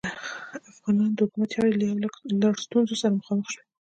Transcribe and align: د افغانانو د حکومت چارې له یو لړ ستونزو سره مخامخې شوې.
د 0.51 0.55
افغانانو 0.71 1.15
د 1.17 1.19
حکومت 1.25 1.49
چارې 1.53 1.71
له 1.79 1.83
یو 1.89 1.97
لړ 2.41 2.53
ستونزو 2.65 2.93
سره 3.01 3.15
مخامخې 3.17 3.51
شوې. 3.53 3.63